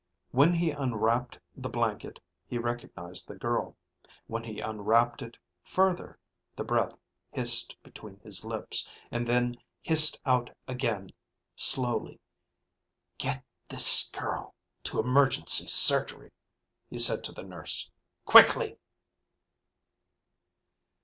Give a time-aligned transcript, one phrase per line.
[0.31, 3.77] When he unwrapped the blanket, he recognized the girl.
[4.25, 6.17] When he unwrapped it further,
[6.55, 6.95] the breath
[7.29, 11.11] hissed between his lips, and then hissed out again,
[11.55, 12.19] slowly.
[13.19, 16.31] "Get this girl to emergency surgery,"
[16.89, 17.91] he said to the nurse.
[18.25, 18.79] "Quickly!"